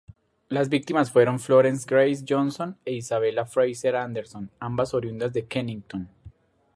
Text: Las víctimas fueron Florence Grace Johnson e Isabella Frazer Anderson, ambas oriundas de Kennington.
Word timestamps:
Las 0.49 0.67
víctimas 0.69 1.11
fueron 1.11 1.39
Florence 1.39 1.85
Grace 1.87 2.25
Johnson 2.27 2.75
e 2.85 2.93
Isabella 2.95 3.45
Frazer 3.45 3.95
Anderson, 3.95 4.49
ambas 4.59 4.95
oriundas 4.95 5.31
de 5.31 5.45
Kennington. 5.45 6.09